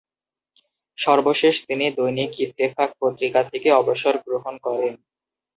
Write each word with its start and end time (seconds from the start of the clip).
সর্বশেষ 0.97 1.55
তিনি 1.67 1.85
দৈনিক 1.97 2.31
ইত্তেফাক 2.39 2.89
পত্রিকা 3.01 3.41
থেকে 3.51 3.69
অবসর 3.81 4.13
গ্রহণ 4.25 4.55
করেন। 4.65 4.93